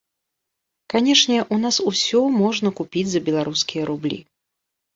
[0.93, 4.17] Канешне, у нас усё можна купіць за беларускія рублі.